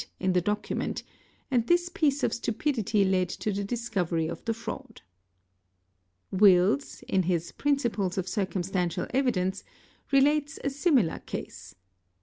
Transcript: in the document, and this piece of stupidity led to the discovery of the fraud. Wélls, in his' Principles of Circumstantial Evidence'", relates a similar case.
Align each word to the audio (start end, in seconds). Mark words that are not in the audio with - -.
in 0.19 0.33
the 0.33 0.41
document, 0.41 1.03
and 1.51 1.67
this 1.67 1.87
piece 1.87 2.23
of 2.23 2.33
stupidity 2.33 3.05
led 3.05 3.29
to 3.29 3.51
the 3.51 3.63
discovery 3.63 4.27
of 4.27 4.43
the 4.45 4.53
fraud. 4.55 5.03
Wélls, 6.33 7.03
in 7.03 7.21
his' 7.21 7.51
Principles 7.51 8.17
of 8.17 8.27
Circumstantial 8.27 9.05
Evidence'", 9.11 9.63
relates 10.11 10.57
a 10.63 10.71
similar 10.71 11.19
case. 11.19 11.75